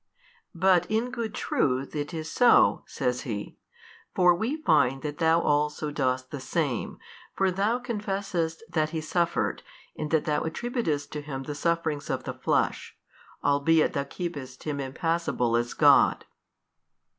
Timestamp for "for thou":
7.35-7.77